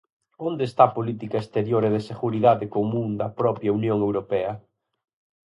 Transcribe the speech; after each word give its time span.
¿Onde 0.47 0.63
está 0.69 0.83
a 0.87 0.95
política 0.97 1.37
exterior 1.43 1.81
e 1.87 1.93
de 1.95 2.01
seguridade 2.11 2.65
común 2.75 3.07
da 3.19 3.33
propia 3.39 3.75
Unión 3.79 3.97
Europea? 4.07 4.51